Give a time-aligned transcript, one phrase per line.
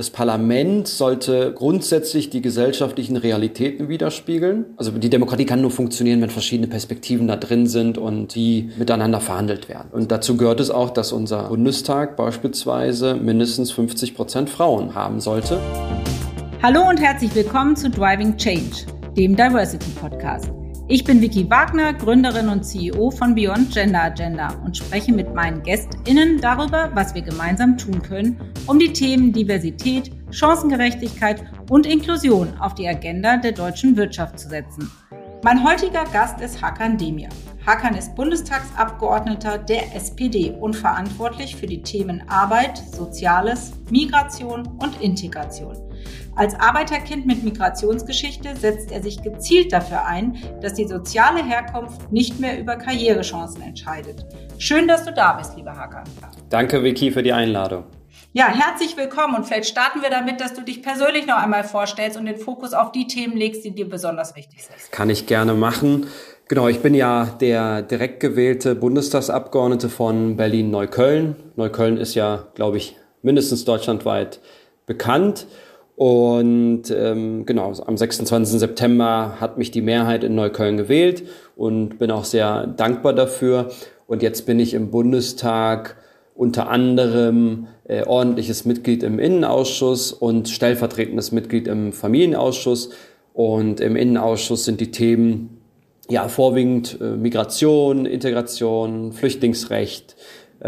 [0.00, 4.64] Das Parlament sollte grundsätzlich die gesellschaftlichen Realitäten widerspiegeln.
[4.78, 9.20] Also die Demokratie kann nur funktionieren, wenn verschiedene Perspektiven da drin sind und die miteinander
[9.20, 9.90] verhandelt werden.
[9.92, 15.60] Und dazu gehört es auch, dass unser Bundestag beispielsweise mindestens 50 Prozent Frauen haben sollte.
[16.62, 18.86] Hallo und herzlich willkommen zu Driving Change,
[19.18, 20.50] dem Diversity Podcast.
[20.92, 25.62] Ich bin Vicky Wagner, Gründerin und CEO von Beyond Gender Agenda und spreche mit meinen
[25.62, 32.74] GästInnen darüber, was wir gemeinsam tun können, um die Themen Diversität, Chancengerechtigkeit und Inklusion auf
[32.74, 34.90] die Agenda der deutschen Wirtschaft zu setzen.
[35.44, 37.28] Mein heutiger Gast ist Hakan Demir.
[37.64, 45.89] Hakan ist Bundestagsabgeordneter der SPD und verantwortlich für die Themen Arbeit, Soziales, Migration und Integration.
[46.36, 52.40] Als Arbeiterkind mit Migrationsgeschichte setzt er sich gezielt dafür ein, dass die soziale Herkunft nicht
[52.40, 54.24] mehr über Karrierechancen entscheidet.
[54.58, 56.04] Schön, dass du da bist, lieber Hakan.
[56.48, 57.84] Danke, Vicky, für die Einladung.
[58.32, 62.16] Ja, herzlich willkommen und vielleicht starten wir damit, dass du dich persönlich noch einmal vorstellst
[62.16, 64.92] und den Fokus auf die Themen legst, die dir besonders wichtig sind.
[64.92, 66.06] Kann ich gerne machen.
[66.46, 71.36] Genau, ich bin ja der direkt gewählte Bundestagsabgeordnete von Berlin-Neukölln.
[71.56, 74.40] Neukölln ist ja, glaube ich, mindestens deutschlandweit
[74.86, 75.46] bekannt.
[76.00, 78.58] Und ähm, genau, am 26.
[78.58, 81.24] September hat mich die Mehrheit in Neukölln gewählt
[81.56, 83.68] und bin auch sehr dankbar dafür.
[84.06, 85.98] Und jetzt bin ich im Bundestag
[86.34, 92.92] unter anderem äh, ordentliches Mitglied im Innenausschuss und stellvertretendes Mitglied im Familienausschuss.
[93.34, 95.60] Und im Innenausschuss sind die Themen
[96.08, 100.16] ja, vorwiegend äh, Migration, Integration, Flüchtlingsrecht,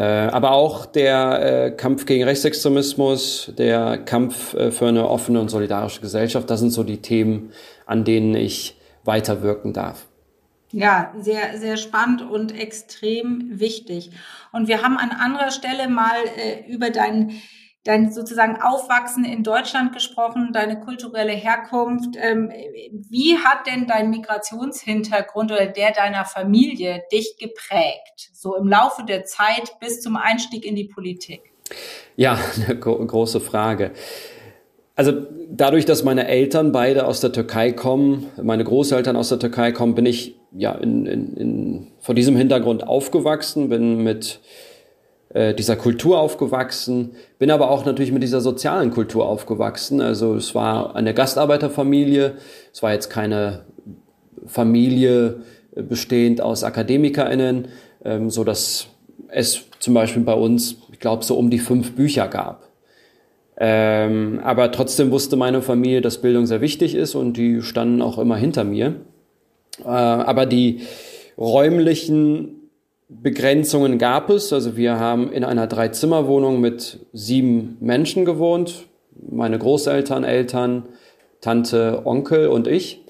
[0.01, 6.01] aber auch der äh, Kampf gegen Rechtsextremismus, der Kampf äh, für eine offene und solidarische
[6.01, 7.53] Gesellschaft, das sind so die Themen,
[7.85, 10.07] an denen ich weiterwirken darf.
[10.71, 14.11] Ja, sehr, sehr spannend und extrem wichtig.
[14.53, 17.43] Und wir haben an anderer Stelle mal äh, über deinen
[17.85, 22.17] dein sozusagen Aufwachsen in Deutschland gesprochen, deine kulturelle Herkunft.
[22.17, 22.51] Ähm,
[23.11, 29.25] wie hat denn dein Migrationshintergrund oder der deiner Familie dich geprägt, so im Laufe der
[29.25, 31.41] Zeit bis zum Einstieg in die Politik?
[32.17, 32.39] Ja,
[32.69, 33.93] eine große Frage.
[34.95, 35.13] Also
[35.51, 39.95] dadurch, dass meine Eltern beide aus der Türkei kommen, meine Großeltern aus der Türkei kommen,
[39.95, 44.41] bin ich ja in, in, in, vor diesem Hintergrund aufgewachsen, bin mit
[45.35, 50.03] dieser Kultur aufgewachsen, bin aber auch natürlich mit dieser sozialen Kultur aufgewachsen.
[50.03, 52.35] Also es war eine Gastarbeiterfamilie,
[52.71, 53.65] es war jetzt keine
[54.47, 55.41] Familie
[55.75, 57.69] bestehend aus AkademikerInnen,
[58.05, 58.89] ähm, so dass
[59.29, 62.69] es zum Beispiel bei uns, ich glaube, so um die fünf Bücher gab.
[63.57, 68.19] Ähm, aber trotzdem wusste meine Familie, dass Bildung sehr wichtig ist und die standen auch
[68.19, 68.97] immer hinter mir.
[69.85, 70.81] Äh, aber die
[71.39, 72.62] räumlichen
[73.21, 74.53] Begrenzungen gab es.
[74.53, 78.87] Also wir haben in einer Dreizimmerwohnung mit sieben Menschen gewohnt.
[79.31, 80.85] Meine Großeltern, Eltern,
[81.41, 83.05] Tante, Onkel und ich.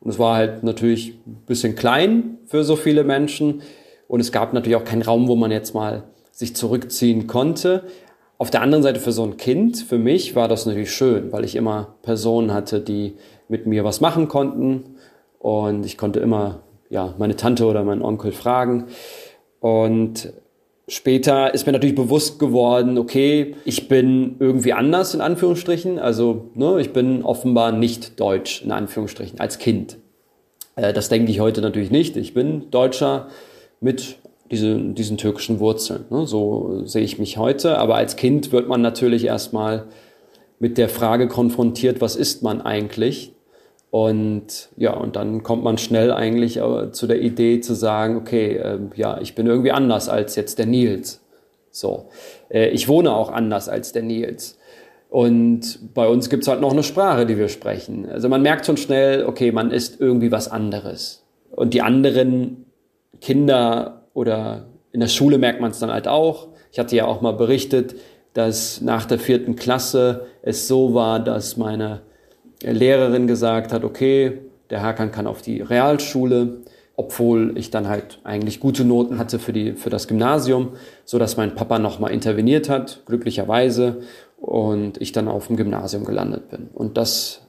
[0.00, 3.62] Und es war halt natürlich ein bisschen klein für so viele Menschen.
[4.08, 7.84] Und es gab natürlich auch keinen Raum, wo man jetzt mal sich zurückziehen konnte.
[8.38, 11.44] Auf der anderen Seite für so ein Kind, für mich war das natürlich schön, weil
[11.44, 13.14] ich immer Personen hatte, die
[13.48, 14.96] mit mir was machen konnten.
[15.38, 18.88] Und ich konnte immer ja, meine Tante oder meinen Onkel fragen.
[19.62, 20.32] Und
[20.88, 26.00] später ist mir natürlich bewusst geworden, okay, ich bin irgendwie anders in Anführungsstrichen.
[26.00, 29.98] Also ne, ich bin offenbar nicht deutsch in Anführungsstrichen als Kind.
[30.74, 32.16] Äh, das denke ich heute natürlich nicht.
[32.16, 33.28] Ich bin Deutscher
[33.80, 34.16] mit
[34.50, 36.06] diesen, diesen türkischen Wurzeln.
[36.10, 36.26] Ne?
[36.26, 37.78] So sehe ich mich heute.
[37.78, 39.84] Aber als Kind wird man natürlich erstmal
[40.58, 43.32] mit der Frage konfrontiert, was ist man eigentlich?
[43.92, 48.56] Und ja, und dann kommt man schnell eigentlich äh, zu der Idee zu sagen, okay,
[48.56, 51.20] äh, ja, ich bin irgendwie anders als jetzt der Nils.
[51.70, 52.06] So.
[52.48, 54.58] Äh, ich wohne auch anders als der Nils.
[55.10, 58.08] Und bei uns gibt's halt noch eine Sprache, die wir sprechen.
[58.08, 61.22] Also man merkt schon schnell, okay, man ist irgendwie was anderes.
[61.50, 62.64] Und die anderen
[63.20, 66.48] Kinder oder in der Schule merkt man es dann halt auch.
[66.72, 67.94] Ich hatte ja auch mal berichtet,
[68.32, 72.00] dass nach der vierten Klasse es so war, dass meine
[72.62, 74.38] Lehrerin gesagt hat, okay,
[74.70, 76.62] der Hakan kann auf die Realschule,
[76.96, 80.70] obwohl ich dann halt eigentlich gute Noten hatte für, die, für das Gymnasium,
[81.04, 84.02] so dass mein Papa nochmal interveniert hat, glücklicherweise,
[84.42, 86.68] und ich dann auf dem Gymnasium gelandet bin.
[86.74, 87.42] Und das,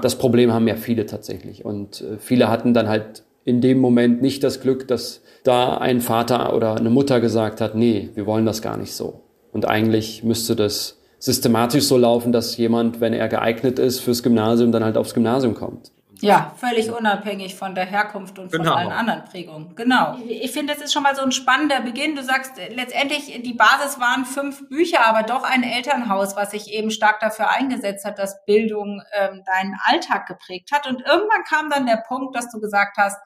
[0.00, 1.64] das Problem haben ja viele tatsächlich.
[1.64, 6.00] Und äh, viele hatten dann halt in dem Moment nicht das Glück, dass da ein
[6.00, 9.20] Vater oder eine Mutter gesagt hat, nee, wir wollen das gar nicht so.
[9.52, 14.72] Und eigentlich müsste das systematisch so laufen, dass jemand, wenn er geeignet ist fürs Gymnasium,
[14.72, 15.92] dann halt aufs Gymnasium kommt.
[16.22, 18.74] Ja, völlig unabhängig von der Herkunft und von genau.
[18.74, 19.74] allen anderen Prägungen.
[19.74, 20.18] Genau.
[20.28, 22.14] Ich finde, das ist schon mal so ein spannender Beginn.
[22.14, 26.90] Du sagst, letztendlich, die Basis waren fünf Bücher, aber doch ein Elternhaus, was sich eben
[26.90, 30.86] stark dafür eingesetzt hat, dass Bildung ähm, deinen Alltag geprägt hat.
[30.86, 33.18] Und irgendwann kam dann der Punkt, dass du gesagt hast,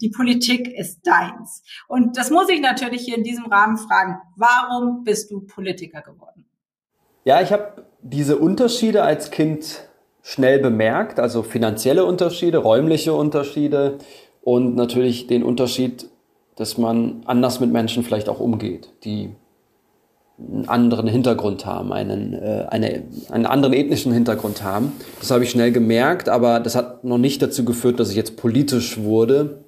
[0.00, 1.62] die Politik ist deins.
[1.86, 4.16] Und das muss ich natürlich hier in diesem Rahmen fragen.
[4.36, 6.49] Warum bist du Politiker geworden?
[7.24, 9.84] Ja, ich habe diese Unterschiede als Kind
[10.22, 13.98] schnell bemerkt, also finanzielle Unterschiede, räumliche Unterschiede
[14.42, 16.08] und natürlich den Unterschied,
[16.56, 19.30] dass man anders mit Menschen vielleicht auch umgeht, die
[20.38, 24.92] einen anderen Hintergrund haben, einen, äh, eine, einen anderen ethnischen Hintergrund haben.
[25.20, 28.36] Das habe ich schnell gemerkt, aber das hat noch nicht dazu geführt, dass ich jetzt
[28.36, 29.60] politisch wurde.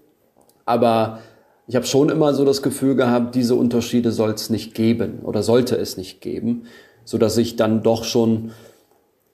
[0.65, 1.19] Aber
[1.67, 5.43] ich habe schon immer so das Gefühl gehabt, diese Unterschiede soll es nicht geben oder
[5.43, 6.65] sollte es nicht geben,
[7.05, 8.53] so dass ich dann doch schon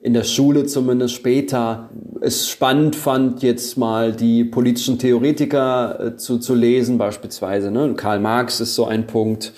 [0.01, 6.39] in der Schule zumindest später es spannend fand, jetzt mal die politischen Theoretiker äh, zu,
[6.39, 7.71] zu lesen, beispielsweise.
[7.71, 7.95] Ne?
[7.97, 9.53] Karl Marx ist so ein Punkt,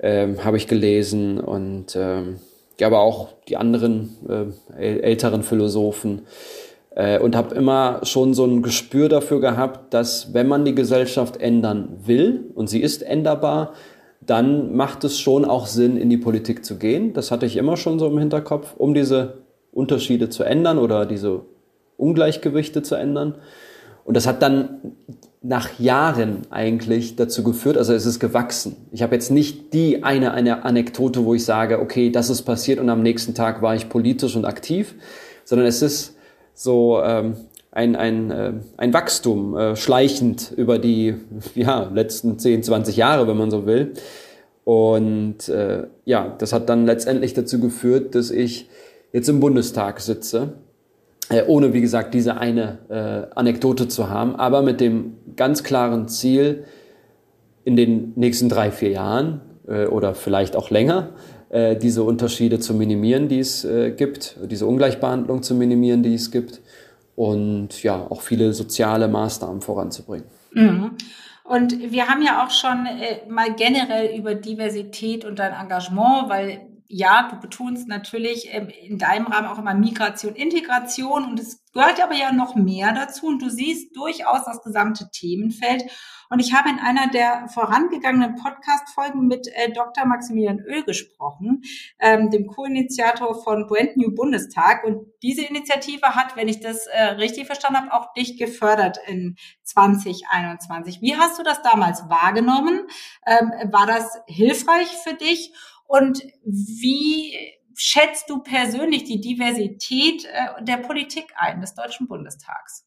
[0.00, 2.36] ähm, habe ich gelesen und ähm,
[2.78, 4.16] ja, aber auch die anderen
[4.78, 6.22] äh, älteren Philosophen
[6.94, 11.36] äh, und habe immer schon so ein Gespür dafür gehabt, dass wenn man die Gesellschaft
[11.36, 13.74] ändern will und sie ist änderbar,
[14.26, 17.12] dann macht es schon auch Sinn, in die Politik zu gehen.
[17.12, 21.42] Das hatte ich immer schon so im Hinterkopf, um diese Unterschiede zu ändern oder diese
[21.96, 23.36] Ungleichgewichte zu ändern.
[24.04, 24.94] Und das hat dann
[25.42, 28.76] nach Jahren eigentlich dazu geführt, also es ist gewachsen.
[28.92, 32.80] Ich habe jetzt nicht die eine, eine Anekdote, wo ich sage, okay, das ist passiert
[32.80, 34.94] und am nächsten Tag war ich politisch und aktiv,
[35.44, 36.16] sondern es ist
[36.54, 37.36] so ähm,
[37.74, 41.16] ein, ein, äh, ein Wachstum, äh, schleichend über die
[41.54, 43.92] ja, letzten 10, 20 Jahre, wenn man so will.
[44.62, 48.68] Und äh, ja, das hat dann letztendlich dazu geführt, dass ich
[49.12, 50.54] jetzt im Bundestag sitze,
[51.30, 56.08] äh, ohne wie gesagt diese eine äh, Anekdote zu haben, aber mit dem ganz klaren
[56.08, 56.64] Ziel,
[57.64, 61.10] in den nächsten drei, vier Jahren äh, oder vielleicht auch länger,
[61.48, 66.30] äh, diese Unterschiede zu minimieren, die es äh, gibt, diese Ungleichbehandlung zu minimieren, die es
[66.30, 66.60] gibt
[67.16, 70.26] und ja, auch viele soziale Maßnahmen voranzubringen.
[70.52, 70.96] Mhm.
[71.44, 76.70] Und wir haben ja auch schon äh, mal generell über Diversität und dein Engagement, weil
[76.86, 82.02] ja, du betonst natürlich ähm, in deinem Rahmen auch immer Migration, Integration und es gehört
[82.02, 85.84] aber ja noch mehr dazu und du siehst durchaus das gesamte Themenfeld.
[86.30, 90.04] Und ich habe in einer der vorangegangenen Podcast-Folgen mit äh, Dr.
[90.06, 91.62] Maximilian Öl gesprochen,
[92.00, 94.84] ähm, dem Co-Initiator von Brand New Bundestag.
[94.84, 99.36] Und diese Initiative hat, wenn ich das äh, richtig verstanden habe, auch dich gefördert in
[99.64, 101.00] 2021.
[101.00, 102.86] Wie hast du das damals wahrgenommen?
[103.26, 105.52] Ähm, war das hilfreich für dich?
[105.86, 107.36] Und wie
[107.76, 112.86] schätzt du persönlich die Diversität äh, der Politik ein des Deutschen Bundestags?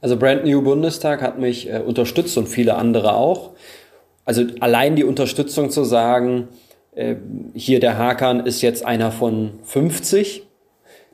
[0.00, 3.52] Also Brand New Bundestag hat mich äh, unterstützt und viele andere auch.
[4.24, 6.48] Also allein die Unterstützung zu sagen,
[6.94, 7.16] äh,
[7.54, 10.42] hier der Hakan ist jetzt einer von 50,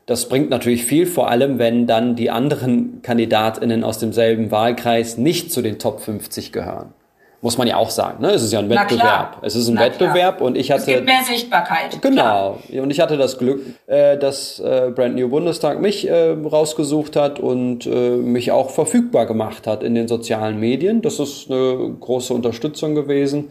[0.05, 5.51] das bringt natürlich viel, vor allem wenn dann die anderen Kandidatinnen aus demselben Wahlkreis nicht
[5.51, 6.93] zu den Top 50 gehören
[7.43, 8.21] muss man ja auch sagen.
[8.21, 8.31] Ne?
[8.31, 9.39] Es ist ja ein Wettbewerb.
[9.41, 10.47] Es ist ein Na Wettbewerb klar.
[10.47, 10.83] und ich hatte.
[10.83, 12.01] Es gibt mehr Sichtbarkeit.
[12.01, 12.57] Genau.
[12.69, 12.81] Klar.
[12.81, 17.41] Und ich hatte das Glück, äh, dass äh, Brand New Bundestag mich äh, rausgesucht hat
[17.41, 21.01] und äh, mich auch verfügbar gemacht hat in den sozialen Medien.
[21.01, 23.49] Das ist eine große Unterstützung gewesen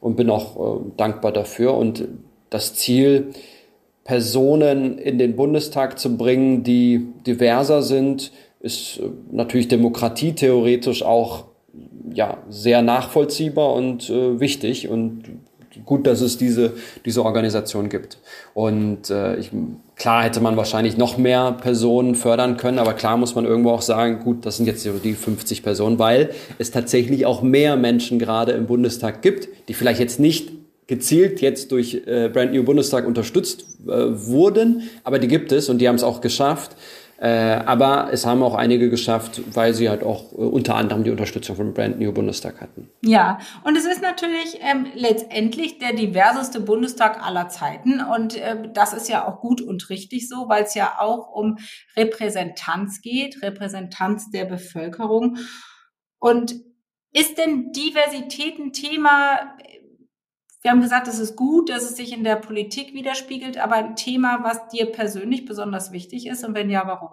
[0.00, 1.74] und bin auch äh, dankbar dafür.
[1.74, 2.08] Und
[2.50, 3.28] das Ziel,
[4.02, 11.44] Personen in den Bundestag zu bringen, die diverser sind, ist äh, natürlich demokratietheoretisch auch
[12.14, 15.24] ja, sehr nachvollziehbar und äh, wichtig und
[15.84, 16.72] gut, dass es diese,
[17.04, 18.18] diese Organisation gibt.
[18.54, 19.50] Und äh, ich,
[19.96, 23.82] klar hätte man wahrscheinlich noch mehr Personen fördern können, aber klar muss man irgendwo auch
[23.82, 28.52] sagen, gut, das sind jetzt die 50 Personen, weil es tatsächlich auch mehr Menschen gerade
[28.52, 30.52] im Bundestag gibt, die vielleicht jetzt nicht
[30.86, 35.78] gezielt jetzt durch äh, Brand New Bundestag unterstützt äh, wurden, aber die gibt es und
[35.78, 36.76] die haben es auch geschafft,
[37.20, 41.10] äh, aber es haben auch einige geschafft, weil sie halt auch äh, unter anderem die
[41.10, 42.90] Unterstützung von Brand New Bundestag hatten.
[43.02, 48.00] Ja, und es ist natürlich ähm, letztendlich der diverseste Bundestag aller Zeiten.
[48.00, 51.58] Und äh, das ist ja auch gut und richtig so, weil es ja auch um
[51.96, 55.38] Repräsentanz geht, Repräsentanz der Bevölkerung.
[56.20, 56.54] Und
[57.12, 59.56] ist denn Diversität ein Thema,
[60.68, 63.96] wir haben gesagt, es ist gut, dass es sich in der Politik widerspiegelt, aber ein
[63.96, 67.08] Thema, was dir persönlich besonders wichtig ist und wenn ja, warum?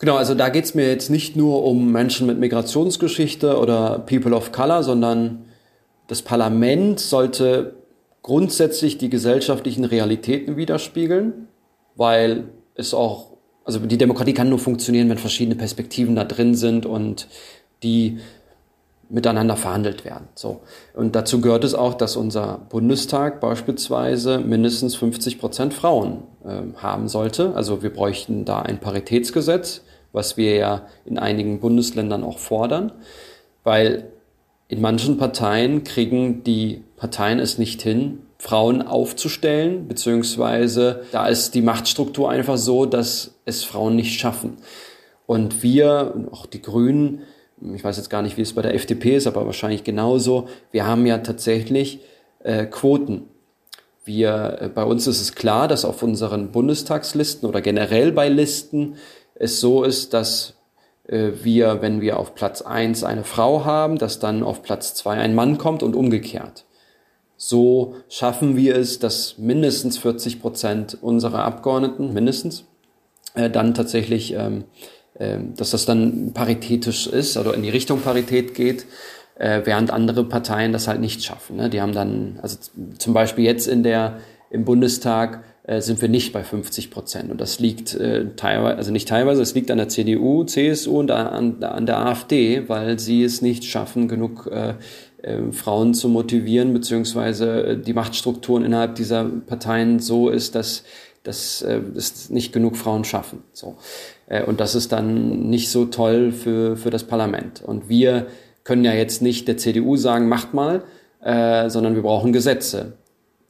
[0.00, 4.34] Genau, also da geht es mir jetzt nicht nur um Menschen mit Migrationsgeschichte oder People
[4.34, 5.44] of Color, sondern
[6.08, 7.76] das Parlament sollte
[8.22, 11.46] grundsätzlich die gesellschaftlichen Realitäten widerspiegeln,
[11.94, 16.86] weil es auch also die Demokratie kann nur funktionieren, wenn verschiedene Perspektiven da drin sind
[16.86, 17.28] und
[17.84, 18.18] die
[19.10, 20.28] miteinander verhandelt werden.
[20.34, 20.60] So.
[20.94, 27.08] Und dazu gehört es auch, dass unser Bundestag beispielsweise mindestens 50 Prozent Frauen äh, haben
[27.08, 27.54] sollte.
[27.54, 32.92] Also wir bräuchten da ein Paritätsgesetz, was wir ja in einigen Bundesländern auch fordern,
[33.64, 34.10] weil
[34.68, 41.62] in manchen Parteien kriegen die Parteien es nicht hin, Frauen aufzustellen, beziehungsweise da ist die
[41.62, 44.58] Machtstruktur einfach so, dass es Frauen nicht schaffen.
[45.26, 47.22] Und wir, auch die Grünen,
[47.74, 50.86] ich weiß jetzt gar nicht, wie es bei der FDP ist, aber wahrscheinlich genauso, wir
[50.86, 52.00] haben ja tatsächlich
[52.40, 53.28] äh, Quoten.
[54.04, 58.96] Wir, äh, bei uns ist es klar, dass auf unseren Bundestagslisten oder generell bei Listen
[59.34, 60.54] es so ist, dass
[61.06, 65.14] äh, wir, wenn wir auf Platz eins eine Frau haben, dass dann auf Platz zwei
[65.14, 66.64] ein Mann kommt und umgekehrt.
[67.36, 72.64] So schaffen wir es, dass mindestens 40 Prozent unserer Abgeordneten, mindestens,
[73.34, 74.64] äh, dann tatsächlich ähm,
[75.18, 78.86] dass das dann paritätisch ist oder in die Richtung Parität geht,
[79.38, 81.56] äh, während andere Parteien das halt nicht schaffen.
[81.56, 81.70] Ne?
[81.70, 82.58] Die haben dann, also
[82.98, 84.18] zum Beispiel jetzt in der,
[84.50, 87.30] im Bundestag äh, sind wir nicht bei 50 Prozent.
[87.30, 91.10] Und das liegt äh, teilweise, also nicht teilweise, es liegt an der CDU, CSU und
[91.10, 94.74] an, an der AfD, weil sie es nicht schaffen, genug äh,
[95.22, 100.84] äh, Frauen zu motivieren, beziehungsweise die Machtstrukturen innerhalb dieser Parteien so ist, dass
[101.24, 103.42] dass es nicht genug Frauen schaffen.
[103.52, 103.76] So.
[104.28, 107.62] Äh, und das ist dann nicht so toll für, für das Parlament.
[107.62, 108.26] Und wir
[108.64, 110.82] können ja jetzt nicht der CDU sagen, macht mal,
[111.22, 112.92] äh, sondern wir brauchen Gesetze,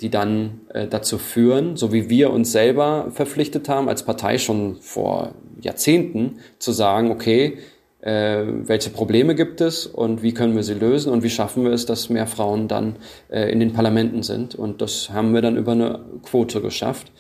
[0.00, 4.76] die dann äh, dazu führen, so wie wir uns selber verpflichtet haben, als Partei schon
[4.76, 7.58] vor Jahrzehnten, zu sagen, okay,
[8.00, 11.72] äh, welche Probleme gibt es und wie können wir sie lösen und wie schaffen wir
[11.72, 12.96] es, dass mehr Frauen dann
[13.28, 14.54] äh, in den Parlamenten sind.
[14.54, 17.10] Und das haben wir dann über eine Quote geschafft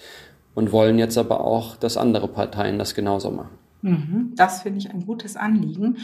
[0.58, 3.56] und wollen jetzt aber auch, dass andere Parteien das genauso machen.
[3.82, 5.98] Mhm, das finde ich ein gutes Anliegen.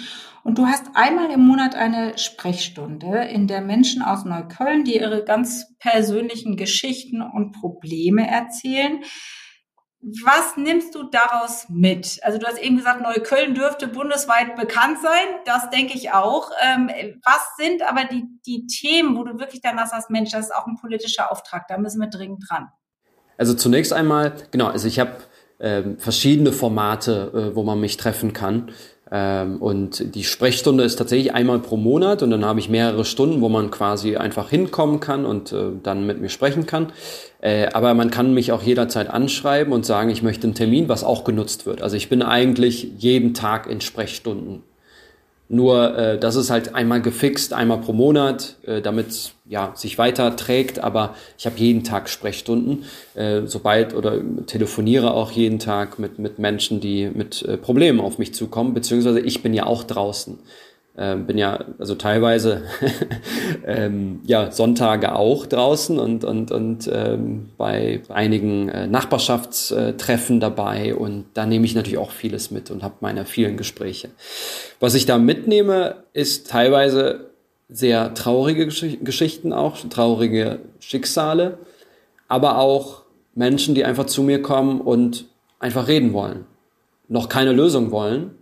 [0.44, 5.24] Und du hast einmal im Monat eine Sprechstunde, in der Menschen aus Neukölln, die ihre
[5.24, 9.00] ganz persönlichen Geschichten und Probleme erzählen.
[10.22, 12.20] Was nimmst du daraus mit?
[12.22, 15.40] Also du hast eben gesagt, Neukölln dürfte bundesweit bekannt sein.
[15.46, 16.52] Das denke ich auch.
[16.62, 16.88] Ähm,
[17.24, 20.68] was sind aber die, die Themen, wo du wirklich danach sagst, Mensch, das ist auch
[20.68, 22.68] ein politischer Auftrag, da müssen wir dringend dran?
[23.36, 25.12] Also zunächst einmal, genau, also ich habe
[25.60, 28.70] ähm, verschiedene Formate, äh, wo man mich treffen kann.
[29.10, 33.40] Ähm, und die Sprechstunde ist tatsächlich einmal pro Monat und dann habe ich mehrere Stunden,
[33.40, 36.92] wo man quasi einfach hinkommen kann und äh, dann mit mir sprechen kann.
[37.40, 41.04] Äh, aber man kann mich auch jederzeit anschreiben und sagen, ich möchte einen Termin, was
[41.04, 41.82] auch genutzt wird.
[41.82, 44.62] Also ich bin eigentlich jeden Tag in Sprechstunden
[45.48, 50.36] nur äh, das ist halt einmal gefixt, einmal pro Monat, äh, damit ja sich weiter
[50.36, 50.78] trägt.
[50.78, 52.84] Aber ich habe jeden Tag Sprechstunden,
[53.14, 58.18] äh, sobald oder telefoniere auch jeden Tag mit mit Menschen, die mit äh, Problemen auf
[58.18, 58.74] mich zukommen.
[58.74, 60.38] Beziehungsweise ich bin ja auch draußen.
[60.96, 62.62] Ähm, bin ja also teilweise
[63.66, 71.24] ähm, ja Sonntage auch draußen und und und ähm, bei einigen äh, Nachbarschaftstreffen dabei und
[71.34, 74.10] da nehme ich natürlich auch vieles mit und habe meine vielen Gespräche.
[74.78, 77.30] Was ich da mitnehme, ist teilweise
[77.68, 81.58] sehr traurige Gesch Geschichten auch, traurige Schicksale,
[82.28, 83.02] aber auch
[83.34, 85.24] Menschen, die einfach zu mir kommen und
[85.58, 86.44] einfach reden wollen,
[87.08, 88.36] noch keine Lösung wollen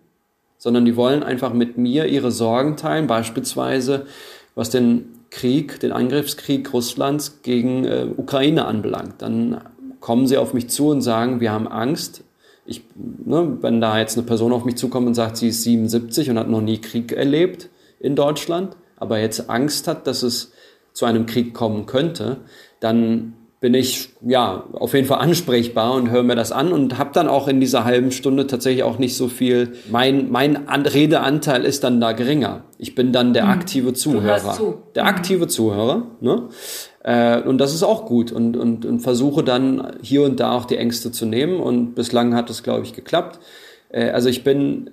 [0.63, 4.07] sondern die wollen einfach mit mir ihre Sorgen teilen, beispielsweise
[4.55, 9.15] was den Krieg, den Angriffskrieg Russlands gegen äh, Ukraine anbelangt.
[9.19, 9.61] Dann
[9.99, 12.23] kommen sie auf mich zu und sagen, wir haben Angst.
[12.65, 16.31] Ich, ne, wenn da jetzt eine Person auf mich zukommt und sagt, sie ist 77
[16.31, 20.53] und hat noch nie Krieg erlebt in Deutschland, aber jetzt Angst hat, dass es
[20.93, 22.37] zu einem Krieg kommen könnte,
[22.79, 27.11] dann bin ich ja auf jeden Fall ansprechbar und höre mir das an und habe
[27.13, 29.75] dann auch in dieser halben Stunde tatsächlich auch nicht so viel.
[29.89, 32.65] Mein mein an Redeanteil ist dann da geringer.
[32.77, 33.51] Ich bin dann der hm.
[33.51, 34.83] aktive Zuhörer, zu.
[34.97, 36.09] der aktive Zuhörer.
[36.21, 36.49] Ne?
[37.05, 40.65] Äh, und das ist auch gut und, und und versuche dann hier und da auch
[40.65, 43.39] die Ängste zu nehmen und bislang hat es glaube ich geklappt.
[43.91, 44.91] Äh, also ich bin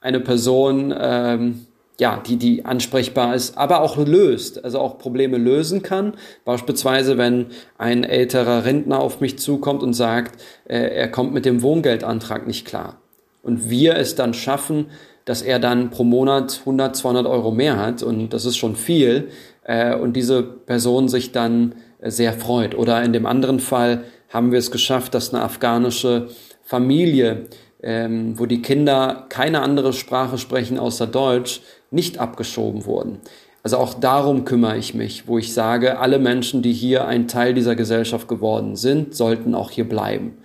[0.00, 0.92] eine Person.
[0.98, 1.67] Ähm,
[2.00, 6.14] ja, die, die ansprechbar ist, aber auch löst, also auch Probleme lösen kann.
[6.44, 11.62] Beispielsweise, wenn ein älterer Rentner auf mich zukommt und sagt, äh, er kommt mit dem
[11.62, 13.00] Wohngeldantrag nicht klar.
[13.42, 14.86] Und wir es dann schaffen,
[15.24, 19.28] dass er dann pro Monat 100, 200 Euro mehr hat und das ist schon viel
[19.64, 22.74] äh, und diese Person sich dann äh, sehr freut.
[22.74, 26.28] Oder in dem anderen Fall haben wir es geschafft, dass eine afghanische
[26.62, 27.46] Familie,
[27.82, 33.18] ähm, wo die Kinder keine andere Sprache sprechen außer Deutsch, nicht abgeschoben wurden.
[33.62, 37.54] Also auch darum kümmere ich mich, wo ich sage, alle Menschen, die hier ein Teil
[37.54, 40.38] dieser Gesellschaft geworden sind, sollten auch hier bleiben.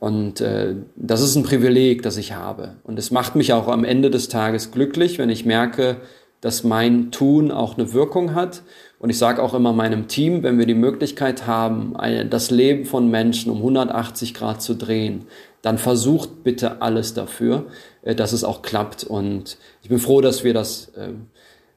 [0.00, 2.76] Und äh, das ist ein Privileg, das ich habe.
[2.84, 5.96] Und es macht mich auch am Ende des Tages glücklich, wenn ich merke,
[6.40, 8.62] dass mein Tun auch eine Wirkung hat.
[9.00, 12.84] Und ich sage auch immer meinem Team, wenn wir die Möglichkeit haben, eine, das Leben
[12.84, 15.26] von Menschen um 180 Grad zu drehen,
[15.62, 17.66] dann versucht bitte alles dafür,
[18.02, 19.04] äh, dass es auch klappt.
[19.04, 21.12] Und ich bin froh, dass wir das äh,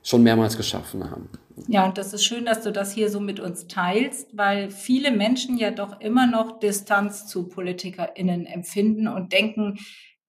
[0.04, 1.30] schon mehrmals geschaffen haben.
[1.68, 5.12] Ja, und das ist schön, dass du das hier so mit uns teilst, weil viele
[5.12, 9.78] Menschen ja doch immer noch Distanz zu PolitikerInnen empfinden und denken,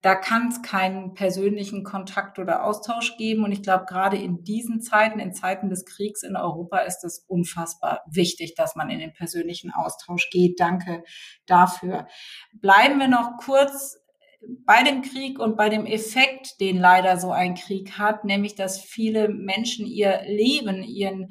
[0.03, 3.45] da kann es keinen persönlichen Kontakt oder Austausch geben.
[3.45, 7.19] Und ich glaube, gerade in diesen Zeiten, in Zeiten des Kriegs in Europa, ist es
[7.19, 10.59] unfassbar wichtig, dass man in den persönlichen Austausch geht.
[10.59, 11.05] Danke
[11.45, 12.05] dafür.
[12.51, 13.97] Bleiben wir noch kurz
[14.65, 18.81] bei dem Krieg und bei dem Effekt, den leider so ein Krieg hat, nämlich dass
[18.81, 21.29] viele Menschen ihr Leben, ihren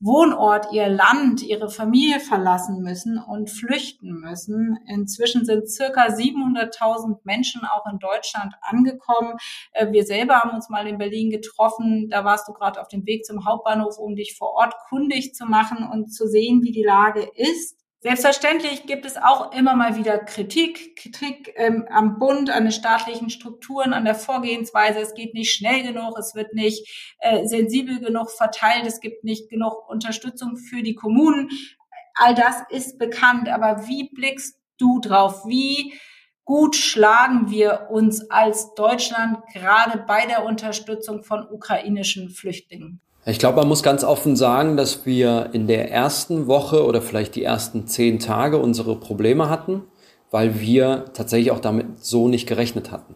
[0.00, 4.78] Wohnort, ihr Land, ihre Familie verlassen müssen und flüchten müssen.
[4.86, 9.36] Inzwischen sind circa 700.000 Menschen auch in Deutschland angekommen.
[9.72, 12.08] Äh, wir selber haben uns mal in Berlin getroffen.
[12.10, 15.46] Da warst du gerade auf dem Weg zum Hauptbahnhof, um dich vor Ort kundig zu
[15.46, 17.83] machen und zu sehen, wie die Lage ist.
[18.04, 23.30] Selbstverständlich gibt es auch immer mal wieder Kritik, Kritik ähm, am Bund, an den staatlichen
[23.30, 24.98] Strukturen, an der Vorgehensweise.
[24.98, 29.48] Es geht nicht schnell genug, es wird nicht äh, sensibel genug verteilt, es gibt nicht
[29.48, 31.48] genug Unterstützung für die Kommunen.
[32.12, 35.46] All das ist bekannt, aber wie blickst du drauf?
[35.46, 35.94] Wie
[36.44, 43.00] gut schlagen wir uns als Deutschland gerade bei der Unterstützung von ukrainischen Flüchtlingen?
[43.26, 47.36] Ich glaube, man muss ganz offen sagen, dass wir in der ersten Woche oder vielleicht
[47.36, 49.82] die ersten zehn Tage unsere Probleme hatten,
[50.30, 53.14] weil wir tatsächlich auch damit so nicht gerechnet hatten.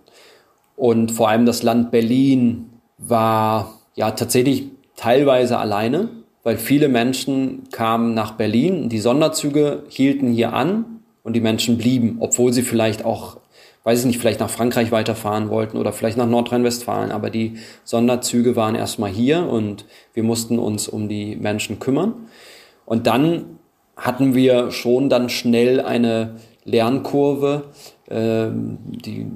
[0.76, 6.08] Und vor allem das Land Berlin war ja tatsächlich teilweise alleine,
[6.42, 12.16] weil viele Menschen kamen nach Berlin, die Sonderzüge hielten hier an und die Menschen blieben,
[12.20, 13.36] obwohl sie vielleicht auch
[13.84, 17.10] weiß ich nicht, vielleicht nach Frankreich weiterfahren wollten oder vielleicht nach Nordrhein-Westfalen.
[17.10, 17.54] Aber die
[17.84, 22.14] Sonderzüge waren erstmal hier und wir mussten uns um die Menschen kümmern.
[22.84, 23.58] Und dann
[23.96, 27.64] hatten wir schon dann schnell eine Lernkurve,
[28.06, 29.26] äh, die,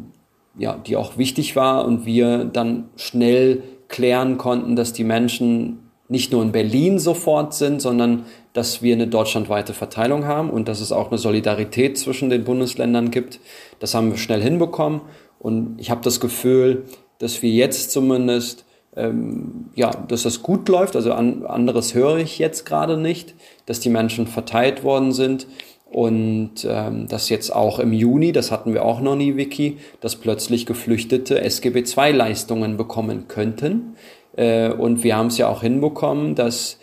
[0.58, 6.30] ja, die auch wichtig war und wir dann schnell klären konnten, dass die Menschen nicht
[6.30, 10.92] nur in Berlin sofort sind, sondern dass wir eine deutschlandweite Verteilung haben und dass es
[10.92, 13.40] auch eine Solidarität zwischen den Bundesländern gibt.
[13.78, 15.00] Das haben wir schnell hinbekommen
[15.38, 16.84] und ich habe das Gefühl,
[17.18, 20.96] dass wir jetzt zumindest ähm, ja, dass das gut läuft.
[20.96, 23.34] Also an, anderes höre ich jetzt gerade nicht,
[23.66, 25.46] dass die Menschen verteilt worden sind
[25.90, 30.16] und ähm, dass jetzt auch im Juni, das hatten wir auch noch nie, Vicky, dass
[30.16, 33.94] plötzlich Geflüchtete SGB II-Leistungen bekommen könnten.
[34.36, 36.78] Äh, und wir haben es ja auch hinbekommen, dass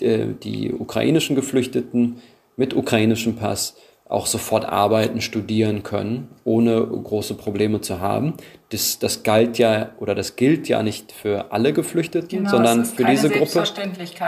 [0.00, 2.16] die ukrainischen Geflüchteten
[2.56, 3.76] mit ukrainischem Pass
[4.08, 8.34] auch sofort arbeiten, studieren können, ohne große Probleme zu haben.
[8.70, 13.04] Das, das galt ja oder das gilt ja nicht für alle Geflüchteten, genau, sondern für
[13.04, 13.64] diese Gruppe.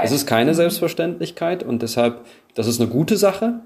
[0.02, 0.56] Es ist keine mhm.
[0.56, 3.60] Selbstverständlichkeit und deshalb, das ist eine gute Sache.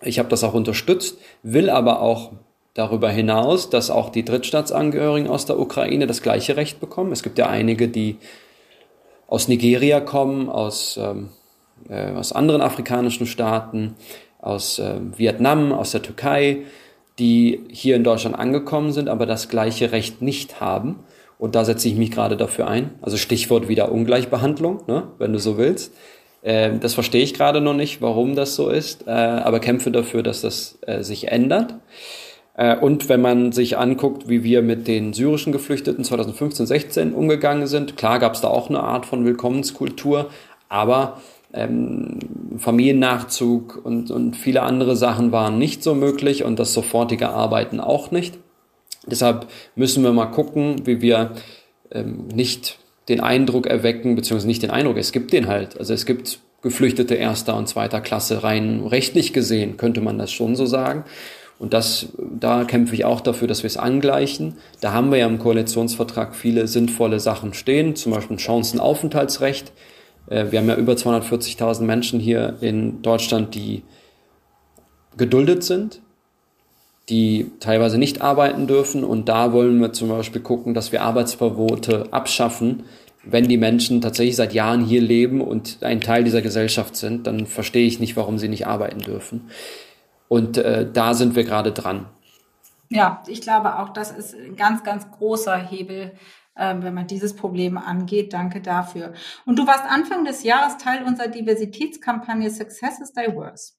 [0.00, 2.32] Ich habe das auch unterstützt, will aber auch
[2.74, 7.12] darüber hinaus, dass auch die Drittstaatsangehörigen aus der Ukraine das gleiche Recht bekommen.
[7.12, 8.16] Es gibt ja einige, die
[9.32, 11.30] aus Nigeria kommen, aus, ähm,
[11.88, 13.94] äh, aus anderen afrikanischen Staaten,
[14.38, 16.64] aus äh, Vietnam, aus der Türkei,
[17.18, 20.98] die hier in Deutschland angekommen sind, aber das gleiche Recht nicht haben.
[21.38, 22.90] Und da setze ich mich gerade dafür ein.
[23.00, 25.94] Also Stichwort wieder Ungleichbehandlung, ne, wenn du so willst.
[26.42, 30.22] Äh, das verstehe ich gerade noch nicht, warum das so ist, äh, aber kämpfe dafür,
[30.22, 31.76] dass das äh, sich ändert.
[32.54, 37.66] Äh, und wenn man sich anguckt, wie wir mit den syrischen Geflüchteten 2015, 16 umgegangen
[37.66, 40.30] sind, klar gab es da auch eine Art von Willkommenskultur,
[40.68, 41.20] aber
[41.54, 42.18] ähm,
[42.58, 48.10] Familiennachzug und, und viele andere Sachen waren nicht so möglich und das sofortige Arbeiten auch
[48.10, 48.38] nicht.
[49.06, 51.32] Deshalb müssen wir mal gucken, wie wir
[51.90, 55.78] ähm, nicht den Eindruck erwecken, beziehungsweise nicht den Eindruck, es gibt den halt.
[55.78, 60.54] Also es gibt Geflüchtete erster und zweiter Klasse rein rechtlich gesehen, könnte man das schon
[60.54, 61.04] so sagen.
[61.62, 64.56] Und das, da kämpfe ich auch dafür, dass wir es angleichen.
[64.80, 69.70] Da haben wir ja im Koalitionsvertrag viele sinnvolle Sachen stehen, zum Beispiel ein Chancenaufenthaltsrecht.
[70.26, 73.84] Äh, wir haben ja über 240.000 Menschen hier in Deutschland, die
[75.16, 76.00] geduldet sind,
[77.08, 79.04] die teilweise nicht arbeiten dürfen.
[79.04, 82.82] Und da wollen wir zum Beispiel gucken, dass wir Arbeitsverbote abschaffen.
[83.22, 87.46] Wenn die Menschen tatsächlich seit Jahren hier leben und ein Teil dieser Gesellschaft sind, dann
[87.46, 89.42] verstehe ich nicht, warum sie nicht arbeiten dürfen.
[90.32, 92.06] Und äh, da sind wir gerade dran.
[92.88, 96.12] Ja, ich glaube auch, das ist ein ganz, ganz großer Hebel,
[96.54, 98.32] äh, wenn man dieses Problem angeht.
[98.32, 99.12] Danke dafür.
[99.44, 103.74] Und du warst Anfang des Jahres Teil unserer Diversitätskampagne Success is Diverse.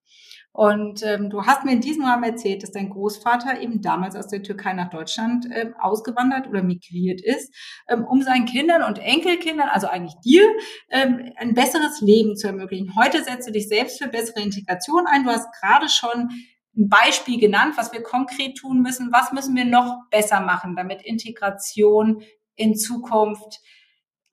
[0.56, 4.28] Und ähm, du hast mir in diesem Rahmen erzählt, dass dein Großvater eben damals aus
[4.28, 7.52] der Türkei nach Deutschland ähm, ausgewandert oder migriert ist,
[7.89, 10.48] ähm, um seinen Kindern und Enkelkindern, also eigentlich dir,
[10.92, 12.96] ähm, ein besseres Leben zu ermöglichen.
[12.96, 15.24] Heute setzt du dich selbst für bessere Integration ein.
[15.24, 16.30] Du hast gerade schon
[16.78, 19.12] ein Beispiel genannt, was wir konkret tun müssen.
[19.12, 22.22] Was müssen wir noch besser machen, damit Integration
[22.56, 23.60] in Zukunft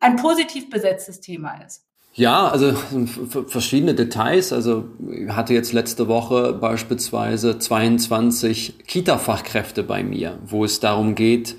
[0.01, 1.90] ein positiv besetztes Thema ist?
[2.13, 2.73] Ja, also
[3.47, 4.53] verschiedene Details.
[4.53, 11.57] Also ich hatte jetzt letzte Woche beispielsweise 22 Kita-Fachkräfte bei mir, wo es darum geht,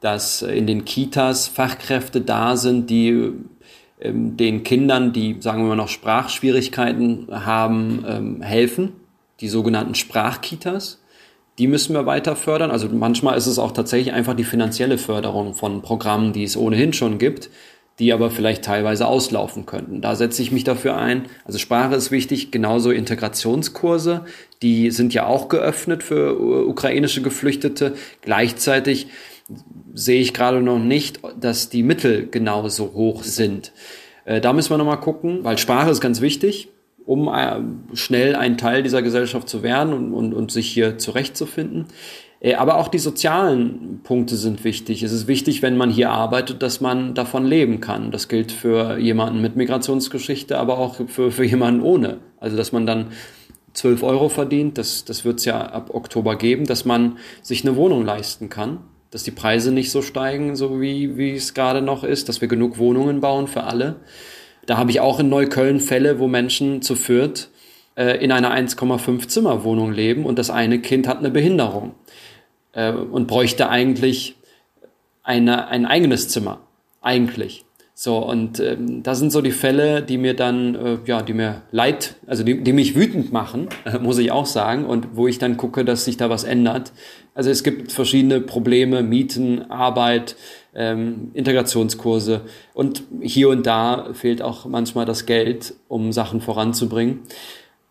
[0.00, 3.32] dass in den Kitas Fachkräfte da sind, die
[3.98, 8.92] ähm, den Kindern, die, sagen wir mal, noch Sprachschwierigkeiten haben, ähm, helfen.
[9.40, 11.00] Die sogenannten Sprachkitas.
[11.58, 12.70] Die müssen wir weiter fördern.
[12.70, 16.92] Also manchmal ist es auch tatsächlich einfach die finanzielle Förderung von Programmen, die es ohnehin
[16.92, 17.48] schon gibt
[17.98, 20.00] die aber vielleicht teilweise auslaufen könnten.
[20.00, 21.26] Da setze ich mich dafür ein.
[21.44, 24.24] Also Sprache ist wichtig, genauso Integrationskurse,
[24.62, 27.94] die sind ja auch geöffnet für ukrainische Geflüchtete.
[28.22, 29.08] Gleichzeitig
[29.92, 33.72] sehe ich gerade noch nicht, dass die Mittel genauso hoch sind.
[34.24, 36.68] Äh, da müssen wir nochmal gucken, weil Sprache ist ganz wichtig,
[37.06, 37.60] um äh,
[37.94, 41.86] schnell ein Teil dieser Gesellschaft zu werden und, und, und sich hier zurechtzufinden.
[42.44, 45.02] Äh, aber auch die sozialen Punkte sind wichtig.
[45.02, 48.10] Es ist wichtig, wenn man hier arbeitet, dass man davon leben kann.
[48.10, 52.18] Das gilt für jemanden mit Migrationsgeschichte, aber auch für, für jemanden ohne.
[52.38, 53.06] Also, dass man dann
[53.72, 57.74] 12 Euro verdient, das, das wird es ja ab Oktober geben, dass man sich eine
[57.76, 58.78] Wohnung leisten kann,
[59.10, 62.78] dass die Preise nicht so steigen, so wie, es gerade noch ist, dass wir genug
[62.78, 63.96] Wohnungen bauen für alle.
[64.66, 67.48] Da habe ich auch in Neukölln Fälle, wo Menschen zu Fürth
[67.96, 71.94] äh, in einer 1,5 Zimmer Wohnung leben und das eine Kind hat eine Behinderung
[72.74, 74.36] äh, und bräuchte eigentlich
[75.22, 76.60] eine, ein eigenes Zimmer.
[77.00, 77.64] Eigentlich.
[77.96, 81.62] So, und ähm, das sind so die Fälle, die mir dann, äh, ja, die mir
[81.70, 85.38] leid, also die, die mich wütend machen, äh, muss ich auch sagen, und wo ich
[85.38, 86.92] dann gucke, dass sich da was ändert.
[87.36, 90.34] Also es gibt verschiedene Probleme, Mieten, Arbeit,
[90.74, 92.40] ähm, Integrationskurse
[92.74, 97.20] und hier und da fehlt auch manchmal das Geld, um Sachen voranzubringen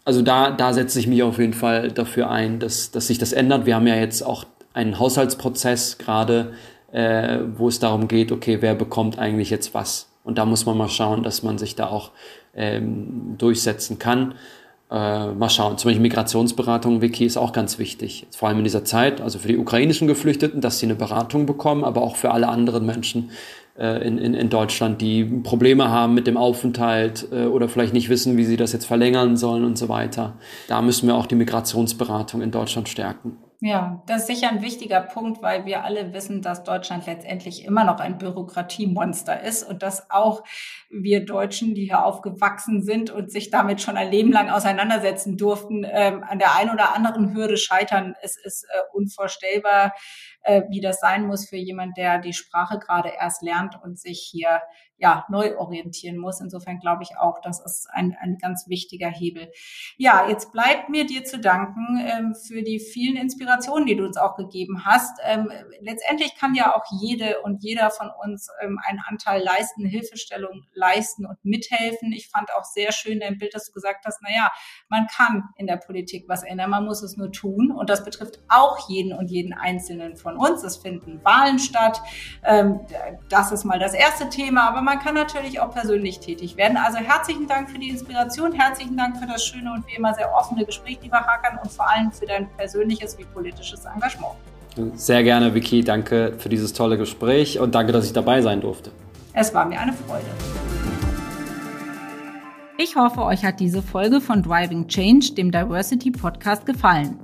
[0.05, 3.31] also da, da setze ich mich auf jeden Fall dafür ein, dass, dass sich das
[3.31, 3.65] ändert.
[3.65, 4.43] Wir haben ja jetzt auch
[4.73, 6.53] einen Haushaltsprozess gerade,
[6.91, 10.09] äh, wo es darum geht, okay, wer bekommt eigentlich jetzt was?
[10.23, 12.11] Und da muss man mal schauen, dass man sich da auch
[12.55, 14.35] ähm, durchsetzen kann.
[14.91, 15.77] Äh, mal schauen.
[15.77, 18.27] Zum Beispiel Migrationsberatung, Wiki, ist auch ganz wichtig.
[18.31, 21.83] Vor allem in dieser Zeit, also für die ukrainischen Geflüchteten, dass sie eine Beratung bekommen,
[21.83, 23.31] aber auch für alle anderen Menschen,
[23.77, 28.09] äh, in, in, in Deutschland, die Probleme haben mit dem Aufenthalt äh, oder vielleicht nicht
[28.09, 30.33] wissen, wie sie das jetzt verlängern sollen und so weiter.
[30.67, 33.37] Da müssen wir auch die Migrationsberatung in Deutschland stärken.
[33.65, 37.85] Ja, das ist sicher ein wichtiger Punkt, weil wir alle wissen, dass Deutschland letztendlich immer
[37.85, 40.43] noch ein Bürokratiemonster ist und dass auch
[40.89, 45.85] wir Deutschen, die hier aufgewachsen sind und sich damit schon ein Leben lang auseinandersetzen durften,
[45.89, 48.15] ähm, an der einen oder anderen Hürde scheitern.
[48.21, 49.93] Es ist äh, unvorstellbar,
[50.41, 54.27] äh, wie das sein muss für jemand, der die Sprache gerade erst lernt und sich
[54.29, 54.61] hier
[55.03, 56.39] ja, neu orientieren muss.
[56.39, 59.51] Insofern glaube ich auch, das ist ein, ein ganz wichtiger Hebel.
[59.97, 64.15] Ja, jetzt bleibt mir dir zu danken ähm, für die vielen Inspirationen, die du uns
[64.15, 65.19] auch gegeben hast.
[65.25, 70.67] Ähm, letztendlich kann ja auch jede und jeder von uns ähm, einen Anteil leisten, Hilfestellung
[70.73, 72.13] leisten und mithelfen.
[72.13, 74.53] Ich fand auch sehr schön dein Bild, dass du gesagt hast, na ja,
[74.87, 77.71] man kann in der Politik was ändern, man muss es nur tun.
[77.71, 80.63] Und das betrifft auch jeden und jeden Einzelnen von uns.
[80.63, 82.01] Es finden Wahlen statt.
[82.45, 82.79] Ähm,
[83.27, 86.77] das ist mal das erste Thema, aber man man kann natürlich auch persönlich tätig werden.
[86.77, 90.31] Also herzlichen Dank für die Inspiration, herzlichen Dank für das schöne und wie immer sehr
[90.31, 94.33] offene Gespräch, lieber Hakan, und vor allem für dein persönliches wie politisches Engagement.
[94.93, 95.83] Sehr gerne, Vicky.
[95.83, 98.91] Danke für dieses tolle Gespräch und danke, dass ich dabei sein durfte.
[99.33, 100.25] Es war mir eine Freude.
[102.77, 107.19] Ich hoffe, euch hat diese Folge von Driving Change, dem Diversity Podcast, gefallen.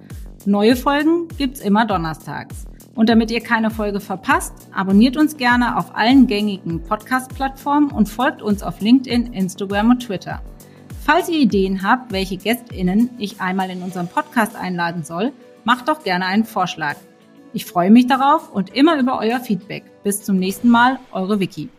[0.45, 2.65] Neue Folgen gibt's immer donnerstags.
[3.00, 8.42] Und damit ihr keine Folge verpasst, abonniert uns gerne auf allen gängigen Podcast-Plattformen und folgt
[8.42, 10.42] uns auf LinkedIn, Instagram und Twitter.
[11.06, 15.32] Falls ihr Ideen habt, welche GästInnen ich einmal in unserem Podcast einladen soll,
[15.64, 16.98] macht doch gerne einen Vorschlag.
[17.54, 19.86] Ich freue mich darauf und immer über euer Feedback.
[20.04, 21.70] Bis zum nächsten Mal, eure Vicky.